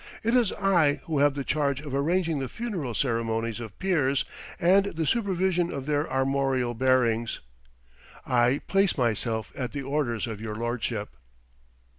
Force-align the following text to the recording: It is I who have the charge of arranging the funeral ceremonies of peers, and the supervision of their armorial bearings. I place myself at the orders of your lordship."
It 0.23 0.33
is 0.33 0.51
I 0.53 0.95
who 1.03 1.19
have 1.19 1.35
the 1.35 1.43
charge 1.43 1.79
of 1.79 1.93
arranging 1.93 2.39
the 2.39 2.49
funeral 2.49 2.95
ceremonies 2.95 3.59
of 3.59 3.77
peers, 3.77 4.25
and 4.59 4.85
the 4.85 5.05
supervision 5.05 5.71
of 5.71 5.85
their 5.85 6.11
armorial 6.11 6.73
bearings. 6.73 7.39
I 8.25 8.61
place 8.67 8.97
myself 8.97 9.51
at 9.55 9.73
the 9.73 9.83
orders 9.83 10.25
of 10.25 10.41
your 10.41 10.55
lordship." 10.55 11.11